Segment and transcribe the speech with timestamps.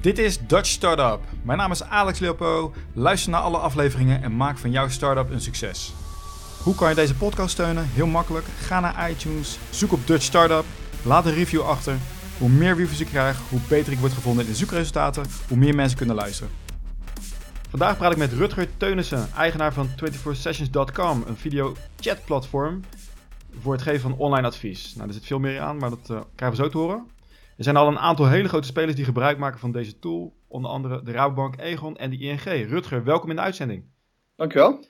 [0.00, 1.20] Dit is Dutch Startup.
[1.42, 2.72] Mijn naam is Alex Leopo.
[2.92, 5.92] Luister naar alle afleveringen en maak van jouw startup een succes.
[6.62, 7.88] Hoe kan je deze podcast steunen?
[7.88, 8.46] Heel makkelijk.
[8.58, 10.64] Ga naar iTunes, zoek op Dutch Startup,
[11.04, 11.96] laat een review achter.
[12.38, 15.74] Hoe meer reviews ik krijg, hoe beter ik word gevonden in de zoekresultaten, hoe meer
[15.74, 16.52] mensen kunnen luisteren.
[17.70, 22.80] Vandaag praat ik met Rutger Teunissen, eigenaar van 24sessions.com, een video chatplatform
[23.60, 24.94] voor het geven van online advies.
[24.94, 27.06] Nou, er zit veel meer aan, maar dat uh, krijgen we zo te horen.
[27.60, 30.36] Er zijn al een aantal hele grote spelers die gebruik maken van deze tool.
[30.48, 32.42] Onder andere de Rabobank, Egon en de ING.
[32.42, 33.84] Rutger, welkom in de uitzending.
[34.36, 34.84] Dankjewel.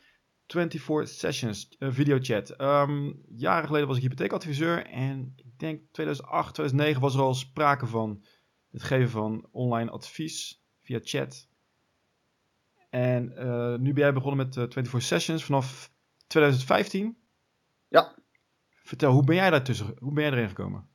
[0.47, 2.61] 24 Sessions, uh, videochat.
[2.61, 7.87] Um, jaren geleden was ik hypotheekadviseur en ik denk 2008, 2009 was er al sprake
[7.87, 8.25] van
[8.71, 11.49] het geven van online advies via chat.
[12.91, 15.93] En uh, nu ben jij begonnen met uh, 24 Sessions vanaf
[16.27, 17.17] 2015.
[17.89, 18.15] Ja.
[18.83, 20.90] Vertel, hoe ben jij daartussen, hoe ben jij erin gekomen?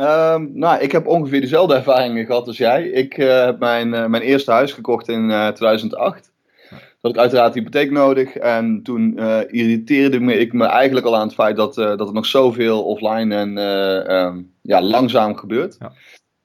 [0.00, 2.88] Um, nou, ik heb ongeveer dezelfde ervaringen gehad als jij.
[2.88, 6.32] Ik uh, heb mijn, uh, mijn eerste huis gekocht in uh, 2008.
[6.68, 8.36] Toen had ik uiteraard hypotheek nodig.
[8.36, 9.18] En toen
[9.50, 13.34] irriteerde me, ik me eigenlijk al aan het feit dat, dat er nog zoveel offline
[13.34, 13.58] en
[14.16, 15.76] um, ja, langzaam gebeurt.
[15.78, 15.92] Ja.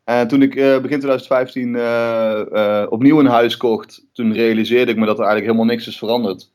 [0.03, 1.68] En toen ik begin 2015
[2.90, 6.52] opnieuw een huis kocht, toen realiseerde ik me dat er eigenlijk helemaal niks is veranderd.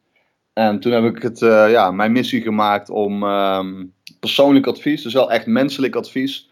[0.53, 1.39] En toen heb ik het,
[1.70, 6.51] ja, mijn missie gemaakt om um, persoonlijk advies, dus wel echt menselijk advies,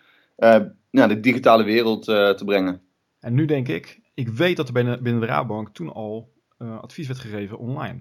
[0.90, 2.80] ja, de digitale wereld uh, te brengen.
[3.20, 6.80] En nu denk ik, ik weet dat er binnen, binnen de Rabobank toen al uh,
[6.80, 8.00] advies werd gegeven online.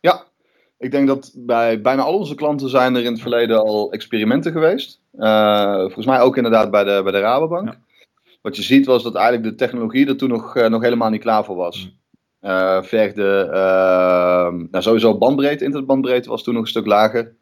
[0.00, 0.24] Ja,
[0.78, 4.52] ik denk dat bij bijna al onze klanten zijn er in het verleden al experimenten
[4.52, 5.00] geweest.
[5.80, 7.68] volgens mij ook inderdaad bij de, bij de Rabobank.
[7.68, 7.78] Ja.
[8.42, 11.44] Wat je ziet was dat eigenlijk de technologie er toen nog, nog helemaal niet klaar
[11.44, 11.96] voor was.
[12.86, 13.48] Vergde,
[14.70, 17.34] nou sowieso bandbreedte, internetbandbreedte was toen nog een stuk lager.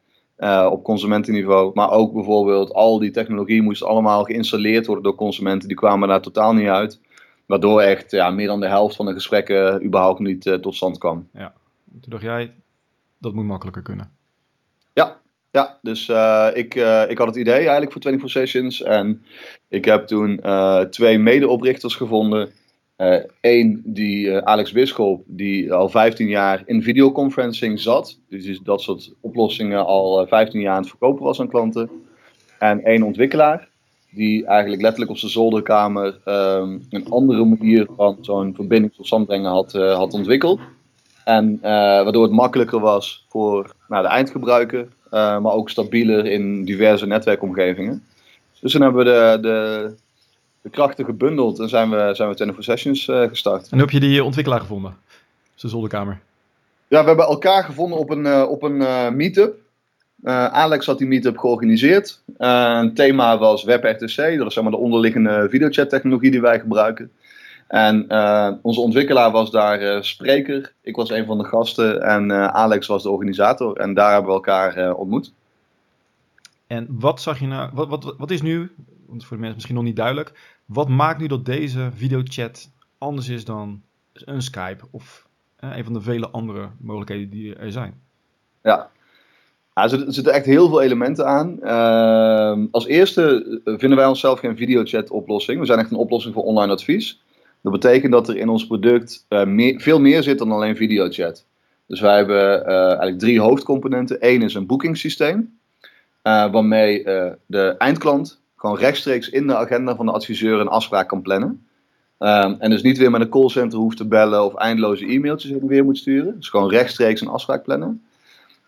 [0.43, 1.71] Uh, op consumentenniveau.
[1.75, 5.69] Maar ook bijvoorbeeld al die technologie moest allemaal geïnstalleerd worden door consumenten.
[5.69, 7.01] Die kwamen daar totaal niet uit.
[7.47, 10.99] Waardoor echt ja, meer dan de helft van de gesprekken überhaupt niet uh, tot stand
[10.99, 11.29] kwam.
[11.33, 11.53] Ja,
[11.91, 12.55] toen dacht jij,
[13.19, 14.11] dat moet makkelijker kunnen.
[14.93, 15.21] Ja,
[15.51, 16.75] ja dus uh, ik,
[17.09, 18.83] ik had het idee eigenlijk voor 24 Sessions.
[18.83, 19.25] En
[19.69, 20.41] ik heb toen
[20.91, 22.53] twee medeoprichters gevonden.
[23.41, 28.19] Eén, uh, die uh, Alex Bisschop, die al 15 jaar in videoconferencing zat.
[28.29, 31.91] Dus dat soort oplossingen al uh, 15 jaar aan het verkopen was aan klanten.
[32.59, 33.69] En één ontwikkelaar,
[34.11, 39.27] die eigenlijk letterlijk op zijn zolderkamer um, een andere manier van zo'n verbinding tot stand
[39.27, 40.61] brengen had, had ontwikkeld.
[41.25, 48.03] En waardoor het makkelijker was voor nou, de eindgebruiker, maar ook stabieler in diverse netwerkomgevingen.
[48.61, 49.95] Dus toen hebben we de, de
[50.63, 53.63] de krachten gebundeld en zijn we, zijn we 24 Sessions uh, gestart.
[53.63, 54.97] En hoe heb je die ontwikkelaar gevonden?
[55.55, 56.21] Zijn zolderkamer.
[56.89, 59.61] Ja, we hebben elkaar gevonden op een, uh, op een uh, meetup.
[60.25, 62.23] Alex had die meetup georganiseerd.
[62.37, 67.11] het thema was WebRTC, dat is zeg maar de onderliggende videochat technologie die wij gebruiken.
[67.69, 68.07] En
[68.63, 70.73] onze ontwikkelaar was daar spreker.
[70.83, 73.77] Ik was een van de gasten en Alex was de organisator.
[73.77, 75.33] En daar hebben we elkaar ontmoet.
[76.67, 78.71] En wat zag je nou, wat, wat, wat is nu,
[79.07, 80.33] want voor de mensen misschien nog niet duidelijk,
[80.67, 85.93] wat maakt nu dat deze videochat anders is dan een Skype of eh, een van
[85.93, 88.01] de vele andere mogelijkheden die er zijn?
[88.63, 88.91] Ja,
[89.75, 91.59] er, zitten, echt heel veel elementen aan.
[91.63, 95.61] Uh, als eerste vinden wij onszelf geen videochat oplossing.
[95.61, 97.23] We zijn echt een oplossing voor online advies.
[97.61, 101.47] Dat betekent dat er in ons product meer, veel meer zit dan alleen videochat.
[101.87, 104.17] Dus wij hebben eigenlijk drie hoofdcomponenten.
[104.21, 105.59] Eén is een boekingssysteem.
[106.23, 107.03] Waarmee
[107.47, 111.67] de eindklant gewoon rechtstreeks in de agenda van de adviseur een afspraak kan plannen.
[112.19, 115.67] Um, en dus niet weer met een callcenter hoeft te bellen of eindeloze e-mailtjes heen
[115.67, 116.37] weer moet sturen.
[116.37, 118.03] Dus gewoon rechtstreeks een afspraak plannen.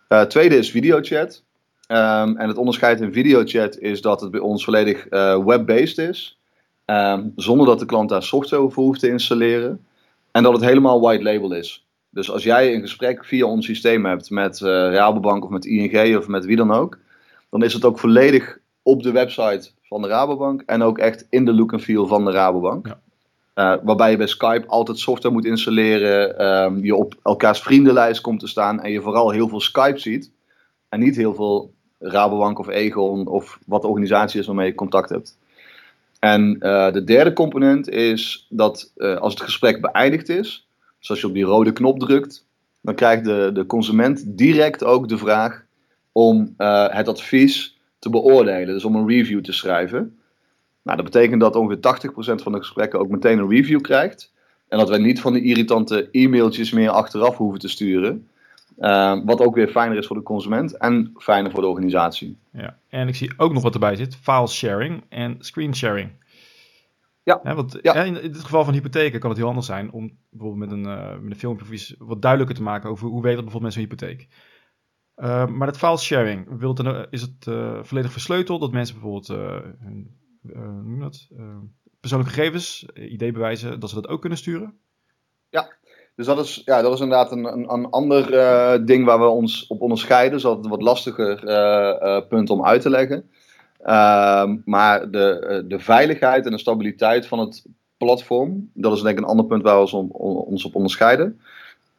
[0.08, 1.42] Uh, tweede is videochat.
[1.88, 6.38] Um, en het onderscheid in videochat is dat het bij ons volledig uh, web-based is.
[6.86, 9.86] Um, zonder dat de klant daar software voor hoeft te installeren.
[10.30, 11.86] En dat het helemaal white label is.
[12.10, 16.16] Dus als jij een gesprek via ons systeem hebt met uh, Rabobank of met ING
[16.16, 16.98] of met wie dan ook.
[17.50, 20.62] Dan is het ook volledig op de website van de Rabobank.
[20.66, 22.86] En ook echt in de look and feel van de Rabobank.
[22.86, 23.00] Ja.
[23.54, 26.46] Uh, waarbij je bij Skype altijd software moet installeren.
[26.46, 28.80] Um, je op elkaars vriendenlijst komt te staan.
[28.80, 30.30] En je vooral heel veel Skype ziet.
[30.88, 35.08] En niet heel veel Rabobank of Egon of wat de organisatie is waarmee je contact
[35.08, 35.38] hebt.
[36.18, 40.68] En uh, de derde component is dat uh, als het gesprek beëindigd is.
[40.98, 42.46] Dus als je op die rode knop drukt.
[42.80, 45.64] Dan krijgt de, de consument direct ook de vraag
[46.12, 47.73] om het advies
[48.04, 48.74] te beoordelen.
[48.74, 50.18] Dus om een review te schrijven.
[50.82, 54.32] Nou, dat betekent dat ongeveer 80% van de gesprekken ook meteen een review krijgt.
[54.68, 58.28] En dat wij niet van die irritante e-mailtjes meer achteraf hoeven te sturen.
[58.78, 62.38] Uh, wat ook weer fijner is voor de consument en fijner voor de organisatie.
[62.52, 66.10] Ja, en ik zie ook nog wat erbij zit: file sharing en screen sharing.
[67.22, 67.54] Ja.
[67.54, 67.94] want ja.
[67.94, 71.18] in, het geval van hypotheken kan het heel anders zijn om bijvoorbeeld met een, uh,
[71.20, 73.88] met een filmpje of iets wat duidelijker te maken over hoe weten bijvoorbeeld mensen een
[73.88, 74.28] hypotheek.
[75.16, 79.28] Uh, maar het file sharing, er, is het uh, volledig versleuteld dat mensen bijvoorbeeld
[79.80, 80.22] hun
[80.84, 81.28] noem dat,
[82.00, 84.74] persoonlijke gegevens, ID-bewijzen, dat ze dat ook kunnen sturen?
[85.48, 85.72] Ja,
[86.16, 88.26] dus dat is, ja, dat is inderdaad een, een, een ander
[88.86, 90.32] ding waar we ons op onderscheiden.
[90.32, 93.30] Dus dat is een wat lastiger punt om uit te leggen.
[93.84, 97.64] Ehm, maar de, eh, de veiligheid en de stabiliteit van het
[97.96, 99.96] platform, dat is denk ik een ander punt waar we
[100.46, 101.40] ons, op onderscheiden.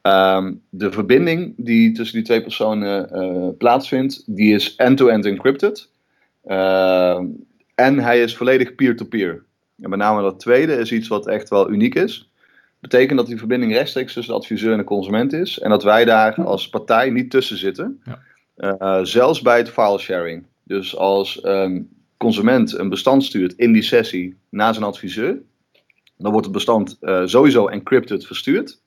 [0.05, 5.89] Ehm, de verbinding die tussen die twee personen uh, plaatsvindt, die is end-to-end encrypted.
[6.43, 7.25] Ehm,
[7.75, 9.43] en hij is volledig peer-to-peer.
[9.81, 12.31] En met name dat tweede is iets wat echt wel uniek is.
[12.79, 15.59] Betekent dat die verbinding rechtstreeks tussen de adviseur en de consument is.
[15.59, 18.01] En dat wij daar als partij niet tussen zitten.
[18.03, 18.77] Ja.
[18.79, 20.45] Uh, zelfs bij het file sharing.
[20.63, 25.41] Dus als um, consument een bestand stuurt in die sessie naar zijn adviseur,
[26.17, 28.83] dan wordt het bestand uh, sowieso encrypted verstuurd.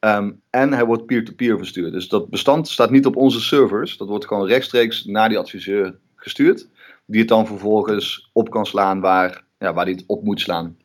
[0.00, 1.92] Um, en hij wordt peer-to-peer verstuurd.
[1.92, 3.96] Dus dat bestand staat niet op onze servers.
[3.96, 6.68] Dat wordt gewoon rechtstreeks naar die adviseur gestuurd.
[7.06, 10.76] Die het dan vervolgens op kan slaan waar, ja, waar hij het op moet slaan.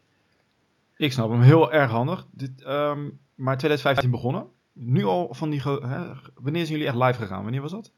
[0.97, 2.25] Ik snap hem heel erg handig.
[2.31, 4.45] Dit, um, maar 2015 begonnen.
[4.73, 5.61] Nu al van die.
[5.61, 5.99] Hè,
[6.35, 7.43] wanneer zijn jullie echt live gegaan?
[7.43, 7.91] Wanneer was dat?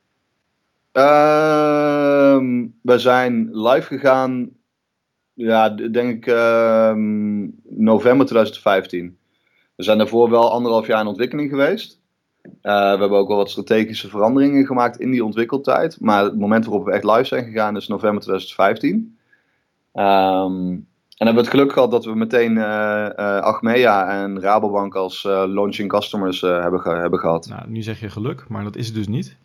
[0.94, 2.38] Uh,
[2.82, 4.50] we zijn live gegaan,
[5.34, 9.18] ja, denk ik ehm, november 2015.
[9.84, 12.00] We zijn daarvoor wel anderhalf jaar in ontwikkeling geweest.
[12.44, 16.00] Uh, we hebben ook wel wat strategische veranderingen gemaakt in die ontwikkeltijd.
[16.00, 19.18] Maar het moment waarop we echt live zijn gegaan is november 2015.
[19.94, 20.70] Um, ehm,
[21.18, 25.24] en hebben we het geluk gehad dat we meteen uh, uh, Achmea en Rabobank als
[25.24, 27.48] launching customers hebben, ge hebben gehad.
[27.48, 29.38] Nou, nu zeg je geluk, maar dat is het dus niet.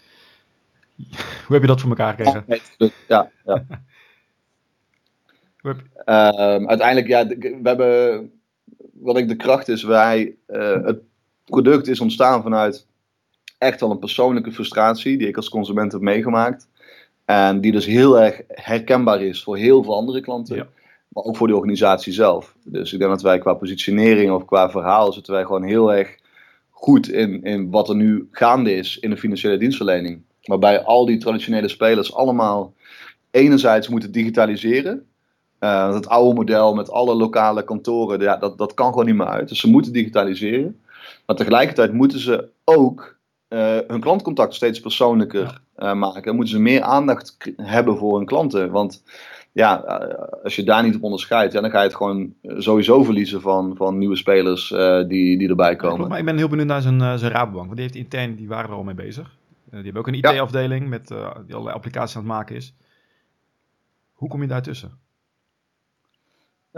[1.47, 2.45] Hoe heb je dat voor elkaar gekregen?
[3.09, 3.65] Ja, ja.
[5.63, 8.33] uh, uiteindelijk, ja, we hebben,
[9.01, 10.99] wat ik de kracht is, wij, uh, het
[11.45, 12.87] product is ontstaan vanuit
[13.59, 16.69] echt wel een persoonlijke frustratie die ik als consument heb meegemaakt.
[17.25, 20.69] En die dus heel erg herkenbaar is voor heel veel andere klanten.
[21.09, 22.57] Maar ook voor de organisatie zelf.
[22.65, 26.19] Dus ik denk dat wij qua positionering of qua verhaal zitten wij gewoon heel erg
[26.71, 30.23] goed in, in wat er nu gaande is in de financiële dienstverlening.
[30.43, 32.75] Waarbij al die traditionele spelers allemaal
[33.31, 35.07] enerzijds moeten digitaliseren.
[35.61, 39.27] Uh, het oude model met alle lokale kantoren, ja, dat, dat kan gewoon niet meer
[39.27, 39.49] uit.
[39.49, 40.81] Dus ze moeten digitaliseren.
[41.27, 43.17] Maar tegelijkertijd moeten ze ook
[43.49, 46.35] uh, hun klantcontact steeds persoonlijker uh, maken.
[46.35, 48.71] Moeten ze meer aandacht hebben voor hun klanten.
[48.71, 49.03] Want
[49.53, 49.75] ja,
[50.43, 53.77] als je daar niet op onderscheidt, ja, dan ga je het gewoon sowieso verliezen van,
[53.77, 54.69] van nieuwe spelers
[55.09, 56.01] die, die erbij komen.
[56.01, 57.65] Ja, maar ik ben heel benieuwd naar zijn, zijn Rabobank.
[57.67, 59.37] Want die heeft intern, die waren er al mee bezig.
[59.71, 62.75] Eh, die hebben ook een IT-afdeling met die allerlei applicaties aan het maken is.
[64.13, 64.99] Hoe kom je daartussen?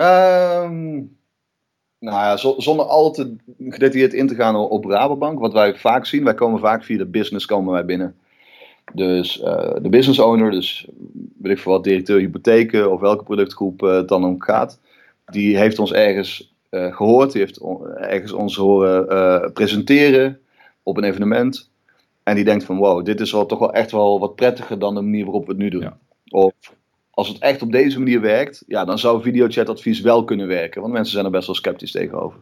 [0.01, 1.19] Um,
[1.99, 5.41] nou ja, zonder al te gedetailleerd in te gaan op Rabobank.
[5.41, 8.17] Wat wij vaak zien, wij komen vaak via de business komen wij binnen.
[8.95, 10.89] Dus uh, de business owner, dus
[11.39, 14.81] weet ik voor wat, directeur hypotheken of welke productgroep uh, het dan ook gaat.
[15.27, 20.41] Die heeft ons ergens uh, gehoord, die heeft on ergens ons horen presenteren
[20.83, 21.71] op een evenement.
[22.23, 24.95] En die denkt van wow, dit is wel toch wel echt wel wat prettiger dan
[24.95, 25.93] de manier waarop we het nu doen.
[26.29, 26.53] Of
[27.21, 30.81] als het echt op deze manier werkt, ja, dan zou videochatadvies wel kunnen werken.
[30.81, 32.39] Want mensen zijn er best wel sceptisch tegenover.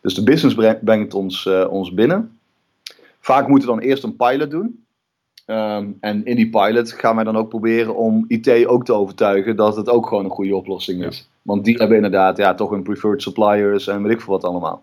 [0.00, 2.38] Dus de business brengt ons, uh, ons binnen.
[3.20, 4.84] Vaak moeten we dan eerst een pilot doen.
[5.46, 9.56] Um, en in die pilot gaan wij dan ook proberen om IT ook te overtuigen
[9.56, 11.28] dat het ook gewoon een goede oplossing is.
[11.42, 14.82] Want die hebben inderdaad ja, toch hun preferred suppliers en weet ik veel wat allemaal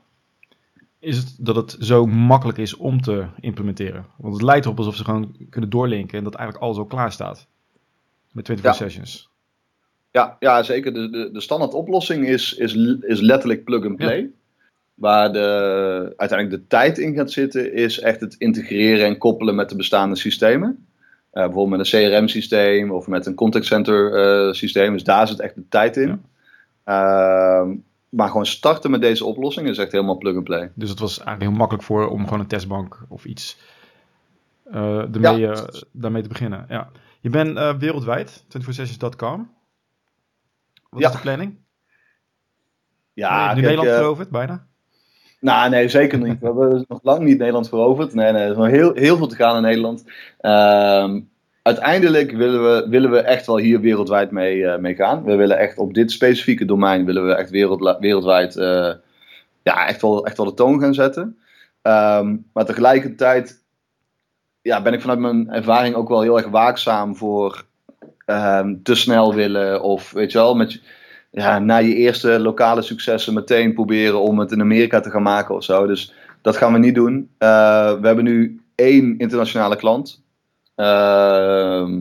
[1.00, 4.06] is het dat het zo makkelijk is om te implementeren.
[4.18, 7.12] Want het lijkt erop alsof ze gewoon kunnen doorlinken en dat eigenlijk alles al klaar
[7.12, 7.48] staat.
[8.32, 8.74] Met 24 ja.
[8.74, 9.30] sessions.
[10.12, 10.94] Ja, ja zeker.
[10.94, 14.30] De, de, de standaard oplossing is, is, is letterlijk plug-and-play.
[14.94, 19.70] Waar de, uiteindelijk de tijd in gaat zitten, is echt het integreren en koppelen met
[19.70, 20.88] de bestaande systemen.
[21.34, 24.14] Uh, bijvoorbeeld met een CRM-systeem of met een contact center
[24.48, 24.94] uh, systeem.
[24.94, 26.22] Dus daar zit echt de tijd in.
[26.86, 27.64] Ja.
[27.64, 27.70] Uh,
[28.10, 30.72] maar gewoon starten met deze oplossing is echt helemaal plug-and-play.
[30.74, 33.58] Dus het was eigenlijk heel makkelijk voor om gewoon een testbank of iets
[34.72, 35.38] ja.
[35.38, 36.66] uh, daarmee te beginnen.
[36.70, 36.90] Ja.
[37.22, 39.50] Je bent uh, wereldwijd, 24sessions.com.
[40.90, 41.08] Wat ja.
[41.08, 41.58] is de planning?
[43.14, 44.68] Ja, nu Nederland veroverd, bijna?
[45.40, 46.40] Nou, nee, zeker niet.
[46.42, 48.14] We hebben nog lang niet Nederland veroverd.
[48.14, 50.04] Nee, nee, er is nog heel, heel veel te gaan in Nederland.
[50.40, 51.22] Ehm,
[51.62, 55.24] uiteindelijk willen we, willen we echt wel hier wereldwijd mee, uh, mee gaan.
[55.24, 58.54] We willen echt op dit specifieke domein willen we echt wereld, wereldwijd
[59.68, 61.38] ja, echt, wel, echt wel de toon gaan zetten.
[61.82, 63.66] Um, maar tegelijkertijd
[64.68, 67.66] ja, ben ik vanuit mijn ervaring ook wel heel erg waakzaam voor
[68.26, 69.82] um, te snel willen.
[69.82, 70.82] Of weet je wel, met,
[71.32, 75.56] ja, na je eerste lokale successen meteen proberen om het in Amerika te gaan maken
[75.56, 75.88] of zo.
[75.88, 77.30] Dus dat gaan we niet doen.
[77.38, 80.22] we hebben nu één internationale klant.
[80.76, 82.00] Ehm,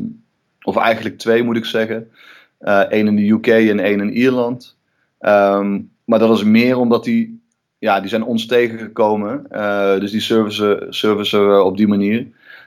[0.62, 2.11] of eigenlijk twee moet ik zeggen.
[2.58, 4.76] Eén in de UK en één in Ierland.
[5.18, 7.40] Ehm, maar dat is meer omdat die,
[7.78, 9.46] ja, die zijn ons tegengekomen.
[9.52, 12.26] Uh, dus die servicen, servicen op die manier.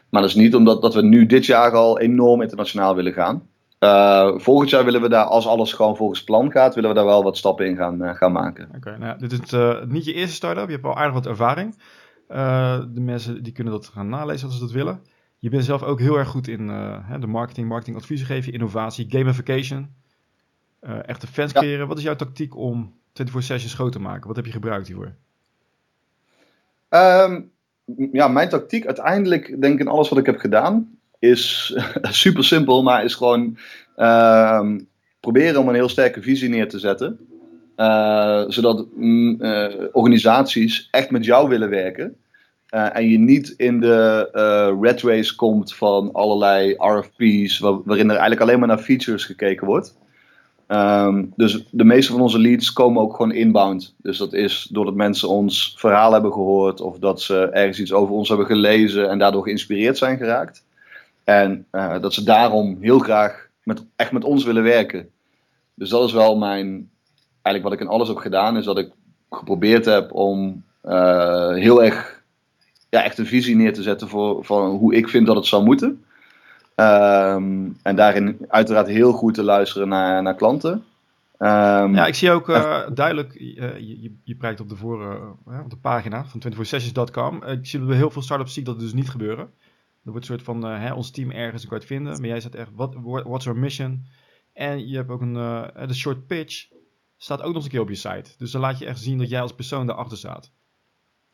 [0.10, 3.48] Maar dat is niet omdat dat we nu dit jaar al enorm internationaal willen gaan.
[3.80, 7.06] Uh, volgend jaar willen we daar, als alles gewoon volgens plan gaat, willen we daar
[7.06, 8.70] wel wat stappen in gaan, uh, gaan maken.
[8.76, 9.40] Oké, nou, dit is
[9.88, 10.68] niet je eerste start-up.
[10.68, 11.76] Je hebt al aardig wat ervaring.
[12.28, 15.02] de mensen die kunnen dat gaan nalezen als ze dat willen.
[15.38, 16.68] Je bent zelf ook heel erg goed in
[17.20, 19.96] de marketing, marketingadviezen geven, innovatie, gamification.
[21.06, 21.88] echte fans creëren.
[21.88, 24.28] Wat is jouw tactiek om 24 sessions groot te maken?
[24.28, 25.16] Wat heb je gebruikt hiervoor?
[26.90, 27.52] Um,
[28.12, 32.84] ja, mijn tactiek uiteindelijk, denk ik, in alles wat ik heb gedaan, is super simpel,
[32.84, 33.58] maar is gewoon
[33.98, 34.70] uh,
[35.20, 37.20] proberen om een heel sterke visie neer te zetten.
[37.78, 42.16] Uh, zodat uh, organisaties echt met jou willen werken.
[42.76, 48.42] Uh, en je niet in de red race komt van allerlei RFP's, waarin er eigenlijk
[48.42, 49.98] alleen maar naar features gekeken wordt.
[50.72, 53.94] Um, dus de meeste van onze leads komen ook gewoon inbound.
[53.98, 58.14] Dus dat is doordat mensen ons verhaal hebben gehoord of dat ze ergens iets over
[58.14, 60.64] ons hebben gelezen en daardoor geïnspireerd zijn geraakt.
[61.24, 65.10] En uh, dat ze daarom heel graag met, echt met ons willen werken.
[65.74, 66.90] Dus dat is wel mijn,
[67.42, 68.92] eigenlijk wat ik in alles heb gedaan, is dat ik
[69.30, 72.22] geprobeerd heb om uh, heel erg
[72.90, 75.64] ja, echt een visie neer te zetten voor, voor hoe ik vind dat het zou
[75.64, 76.04] moeten.
[76.80, 80.72] Um, en daarin uiteraard heel goed te luisteren naar, naar klanten.
[80.72, 85.02] Um, ja, ik zie ook uh, duidelijk, uh, je, je, prijkt op de, voor,
[85.48, 87.44] uh, op de pagina van 24sessions.com.
[87.44, 89.46] ik zie bij heel veel startups zie dat dus niet gebeuren.
[90.04, 92.20] Er wordt een soort van, hè, ons team ergens kwijt vinden.
[92.20, 94.06] Maar jij zegt echt, what, what's our mission?
[94.54, 95.34] En je hebt ook een,
[95.88, 96.68] de short pitch
[97.18, 98.32] staat ook nog eens een keer op je site.
[98.38, 100.52] Dus dan laat je echt zien dat jij als persoon daarachter staat.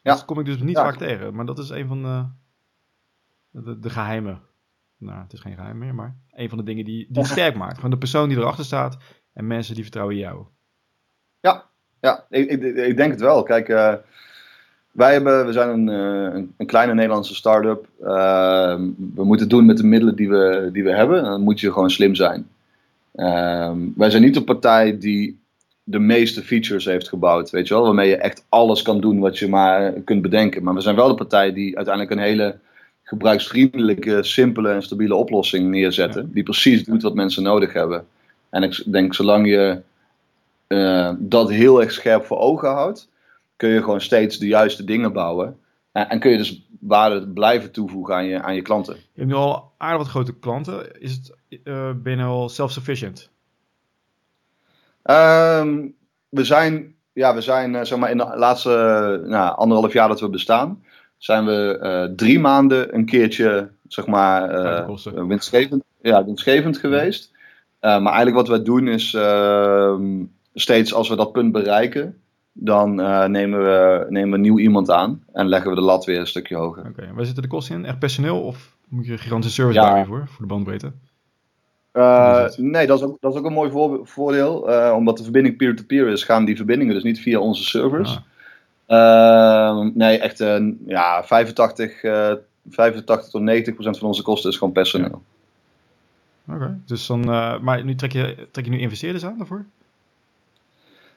[0.02, 0.12] Ja.
[0.12, 1.36] Dat kom ik dus niet vaak tegen.
[1.36, 2.26] Maar dat is een van de,
[3.62, 4.42] de, de geheimen
[4.98, 7.56] nou, het is geen geheim meer, maar een van de dingen die, die het sterk
[7.56, 7.76] maakt.
[7.76, 8.98] Gewoon de persoon die erachter staat
[9.34, 10.46] en mensen die vertrouwen in jou.
[11.40, 11.66] Ja,
[12.02, 13.44] ja ik, ik, ik denk het wel.
[13.44, 13.94] Kijk, uh,
[14.92, 17.88] wij hebben, we zijn een, uh, een, kleine Nederlandse start-up.
[18.02, 18.76] Uh,
[19.16, 21.24] we moeten het doen met de middelen die we, die we hebben.
[21.24, 22.48] Dan moet je gewoon slim zijn.
[23.96, 25.44] wij zijn niet de partij die
[25.88, 29.38] de meeste features heeft gebouwd, weet je wel, waarmee je echt alles kan doen wat
[29.38, 30.64] je maar kunt bedenken.
[30.64, 32.58] Maar we zijn wel de partij die uiteindelijk een hele
[33.06, 36.32] gebruiksvriendelijke, simpele en stabiele oplossing neerzetten.
[36.32, 38.08] Die precies doet wat mensen nodig hebben.
[38.50, 39.82] En ik denk, zolang je
[40.68, 43.10] uh, dat heel erg scherp voor ogen houdt,
[43.56, 45.60] kun je gewoon steeds de juiste dingen bouwen.
[45.92, 48.96] En, en kun je dus waarde blijven toevoegen aan je, aan je klanten.
[48.96, 51.02] Je hebt nu al aardig wat grote klanten.
[51.02, 53.30] Is het, uh, ben je al self-sufficient?
[55.04, 55.96] Um,
[56.30, 58.70] we zijn, ja, we zijn uh, zeg maar in de laatste
[59.26, 60.84] nou, anderhalf jaar dat we bestaan,
[61.18, 67.32] zijn we uh, drie maanden een keertje, zeg maar, uh, winstgevend, ja, winstgevend geweest.
[67.32, 72.18] Uh, maar eigenlijk wat wij doen is, ehm, steeds als we dat punt bereiken,
[72.52, 72.96] dan
[73.32, 76.56] nemen, we, nemen we nieuw iemand aan en leggen we de lat weer een stukje
[76.56, 76.80] hoger.
[76.80, 77.14] Oké, okay.
[77.14, 77.86] waar zitten de kosten in?
[77.86, 80.06] Echt personeel of moet je een gigantische service ja.
[80.06, 80.92] voor, voor de bandbreedte?
[81.96, 84.70] Uh, nee, dat is ook, dat is ook een mooi voordeel.
[84.70, 88.20] Uh, omdat de verbinding peer-to-peer is, gaan die verbindingen dus niet via onze servers.
[88.88, 92.34] Uh, nee, echt uh, ja, 85, uh,
[92.70, 95.24] 85 tot 90 procent van onze kosten is gewoon personeel.
[96.48, 96.78] Oké, okay.
[96.86, 99.66] dus dan, uh, maar nu trek je, trek je nu investeerders aan daarvoor?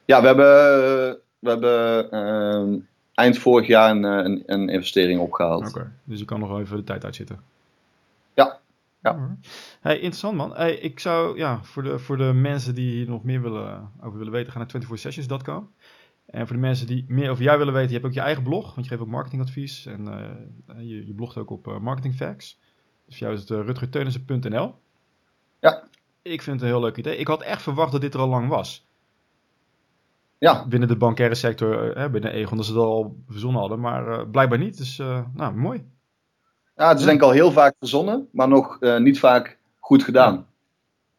[0.04, 0.46] Ja, we hebben,
[1.38, 2.78] we hebben ehm,
[3.14, 5.68] eind vorig jaar een, een, een investering opgehaald.
[5.68, 5.90] Oké, okay.
[6.04, 7.40] dus je kan nog wel even de tijd uitzitten.
[8.34, 8.58] Ja,
[9.02, 9.36] ja.
[9.80, 10.54] Hey, interessant man.
[10.54, 14.18] Hey, ik zou, ja, voor de, voor de mensen die hier nog meer willen, over
[14.18, 15.70] willen weten, ga naar 24sessions.com.
[16.28, 18.42] En voor de mensen die meer over jou willen weten, je hebt ook je eigen
[18.42, 19.86] blog, want je geeft ook marketingadvies.
[19.86, 22.60] En uh, je, je blogt ook op uh, Marketing Facts.
[23.06, 24.74] Dus jou is het uh, rutgerteunissen.nl.
[25.60, 25.88] Ja.
[26.22, 27.16] Ik vind het een heel leuk idee.
[27.16, 28.86] Ik had echt verwacht dat dit er al lang was.
[30.38, 30.66] Ja.
[30.66, 33.80] Binnen de bankaire sector, uh, binnen Egon, dat ze dat al verzonnen hadden.
[33.80, 34.78] Maar blijkbaar niet.
[34.78, 34.96] Dus,
[35.34, 35.90] nou, mooi.
[36.76, 40.34] Ja, het is denk ik al heel vaak verzonnen, maar nog niet vaak goed gedaan.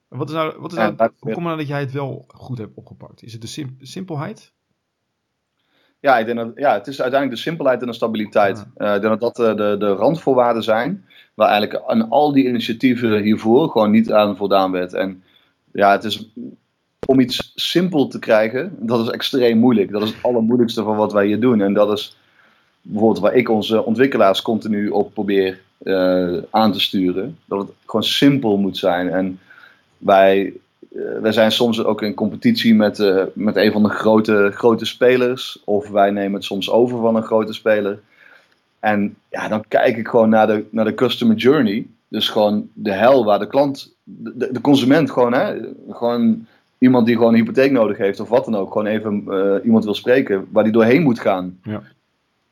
[0.09, 0.17] Ja.
[0.17, 2.57] Wat is nou, wat is nou, hoe komt het nou dat jij het wel goed
[2.57, 3.23] hebt opgepakt?
[3.23, 4.53] Is het de simpelheid?
[5.99, 8.65] Ja, ik denk dat, ja, het is uiteindelijk de simpelheid en de stabiliteit.
[8.77, 12.47] Uh, ik denk dat dat uh, de, de randvoorwaarden zijn, waar eigenlijk aan al die
[12.47, 14.93] initiatieven hiervoor gewoon niet aan voldaan werd.
[14.93, 15.23] En
[15.71, 16.29] ja, het is
[17.05, 19.91] om iets simpel te krijgen, dat is extreem moeilijk.
[19.91, 21.61] Dat is het allermoeilijkste van wat wij hier doen.
[21.61, 22.17] En dat is
[22.81, 27.37] bijvoorbeeld waar ik onze ontwikkelaars continu op probeer uh, aan te sturen.
[27.45, 29.09] Dat het gewoon simpel moet zijn.
[29.09, 29.39] En
[29.97, 30.53] wij
[31.21, 35.61] wij zijn soms ook in competitie met, uh, met een van de grote, grote spelers.
[35.65, 37.99] Of wij nemen het soms over van een grote speler.
[38.79, 41.87] En ja, dan kijk ik gewoon naar de, naar de customer journey.
[42.07, 45.55] Dus gewoon de hel waar de klant, de, de consument gewoon, hè,
[45.89, 46.45] gewoon
[46.77, 49.83] iemand die gewoon een hypotheek nodig heeft of wat dan ook, gewoon even uh, iemand
[49.83, 51.59] wil spreken, waar die doorheen moet gaan.
[51.63, 51.81] Ja.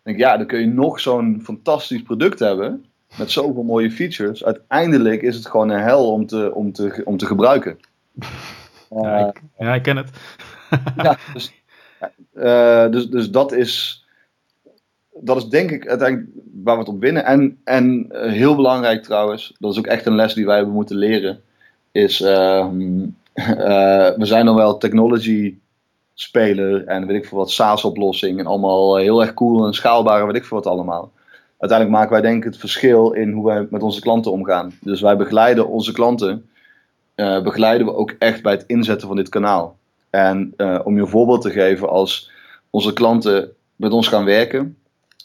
[0.04, 2.86] Denk ja, dan kun je nog zo'n fantastisch product hebben
[3.18, 4.46] met zoveel mooie features.
[4.46, 7.78] Uiteindelijk is het gewoon een hel om te, om te, om te gebruiken.
[8.90, 10.10] Ja, ik, ja, ik ken het.
[11.04, 11.54] ja, dus,
[12.34, 14.06] uh, dus, dus dat is
[15.20, 16.30] dat is denk ik uiteindelijk
[16.64, 17.26] waar we het op winnen.
[17.26, 20.74] En, en uh, heel belangrijk trouwens, dat is ook echt een les die wij hebben
[20.74, 21.42] moeten leren,
[21.92, 22.68] is uh,
[24.18, 25.56] we zijn dan wel technology
[26.14, 30.36] speler en weet ik veel wat SaaS-oplossing en allemaal heel erg cool en schaalbaar weet
[30.36, 31.12] ik veel wat allemaal.
[31.58, 34.74] Uiteindelijk maken wij denk ik het verschil in hoe wij met onze klanten omgaan.
[34.82, 36.50] Dus wij begeleiden onze klanten,
[37.18, 39.78] uh, begeleiden we ook echt bij het inzetten van dit kanaal.
[40.10, 42.32] En om je een voorbeeld te geven, als
[42.70, 44.78] onze klanten met ons gaan werken,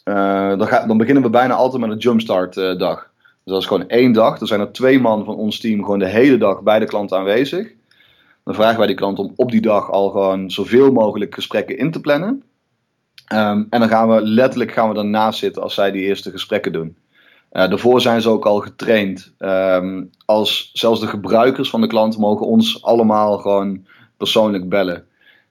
[0.05, 3.11] uh, dan, dan, beginnen we bijna altijd met een jumpstart dag.
[3.45, 4.39] Dus dat is gewoon één dag.
[4.39, 7.13] Dan zijn er twee man van ons team gewoon de hele dag bij de klant
[7.13, 7.73] aanwezig.
[8.45, 11.91] Dan vragen wij die klant om op die dag al gewoon zoveel mogelijk gesprekken in
[11.91, 12.43] te plannen.
[13.33, 16.73] Um, en dan gaan we letterlijk gaan we daarnaast zitten als zij die eerste gesprekken
[16.73, 16.97] doen.
[17.53, 19.33] Uh, daarvoor zijn ze ook al getraind.
[19.39, 25.07] Um, als zelfs de gebruikers van de klant mogen ons allemaal gewoon persoonlijk bellen.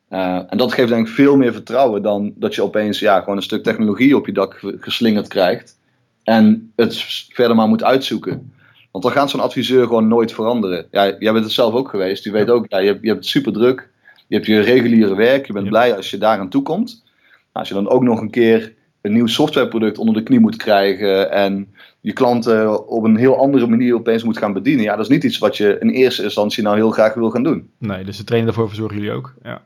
[0.09, 3.35] Uh, en dat geeft denk ik veel meer vertrouwen dan dat je opeens ja, gewoon
[3.35, 5.79] een stuk technologie op je dak geslingerd krijgt.
[6.23, 6.97] En het
[7.33, 8.53] verder maar moet uitzoeken.
[8.91, 10.87] Want dan gaat zo'n adviseur gewoon nooit veranderen.
[10.91, 12.23] Ja, jij bent het zelf ook geweest.
[12.23, 13.89] Je weet ook, ja, je, hebt, je hebt het super druk.
[14.27, 15.47] Je hebt je reguliere werk.
[15.47, 17.03] Je bent blij als je daar aan toe komt.
[17.03, 20.55] Nou, als je dan ook nog een keer een nieuw softwareproduct onder de knie moet
[20.55, 21.31] krijgen.
[21.31, 24.83] En je klanten op een heel andere manier opeens moet gaan bedienen.
[24.83, 27.43] Ja, dat is niet iets wat je in eerste instantie nou heel graag wil gaan
[27.43, 27.71] doen.
[27.77, 29.33] Nee, dus de trainer daarvoor verzorgen jullie ook.
[29.43, 29.65] Ja.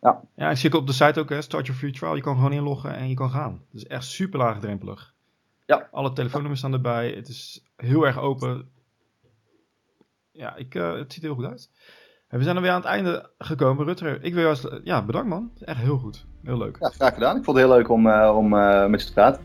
[0.00, 0.20] Ja.
[0.36, 2.14] ja, ik zie op de site ook, hè, Start Your Free Trial.
[2.14, 3.62] Je kan gewoon inloggen en je kan gaan.
[3.70, 5.14] Het is echt super laagdrempelig.
[5.66, 5.88] Ja.
[5.92, 7.10] Alle telefoonnummers staan erbij.
[7.10, 8.68] Het is heel erg open.
[10.32, 11.70] Ja, ik, uh, het ziet er heel goed uit.
[12.28, 13.84] En we zijn er weer aan het einde gekomen.
[13.84, 15.50] Rutger, ik wil jou ja, bedankt man.
[15.60, 16.26] Echt heel goed.
[16.42, 16.76] Heel leuk.
[16.80, 17.36] Ja, graag gedaan.
[17.36, 19.42] Ik vond het heel leuk om, uh, om uh, met je te praten.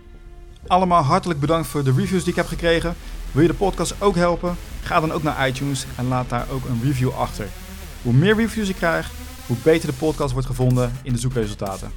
[0.68, 2.94] Allemaal hartelijk bedankt voor de reviews die ik heb gekregen.
[3.32, 4.56] Wil je de podcast ook helpen?
[4.82, 7.48] Ga dan ook naar iTunes en laat daar ook een review achter.
[8.02, 9.12] Hoe meer reviews ik krijg,
[9.48, 11.92] hoe beter de podcast wordt gevonden in de zoekresultaten.